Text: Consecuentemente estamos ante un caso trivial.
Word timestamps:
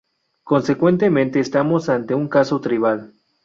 Consecuentemente 0.43 1.39
estamos 1.39 1.87
ante 1.87 2.15
un 2.15 2.27
caso 2.27 2.59
trivial. 2.59 3.13